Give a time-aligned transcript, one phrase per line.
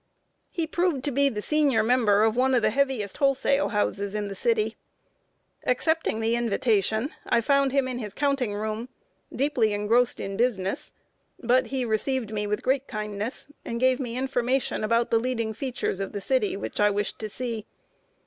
[0.49, 4.29] He proved to be the senior member of one of the heaviest wholesale houses in
[4.29, 4.75] the city.
[5.67, 8.89] Accepting the invitation, I found him in his counting room,
[9.31, 10.91] deeply engrossed in business;
[11.39, 15.99] but he received me with great kindness, and gave me information about the leading features
[15.99, 17.67] of the city which I wished to see.